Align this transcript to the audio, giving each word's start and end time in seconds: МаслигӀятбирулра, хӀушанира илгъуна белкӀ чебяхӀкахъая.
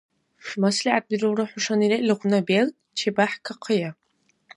МаслигӀятбирулра, 0.61 1.45
хӀушанира 1.51 1.97
илгъуна 2.01 2.39
белкӀ 2.47 2.77
чебяхӀкахъая. 2.97 3.89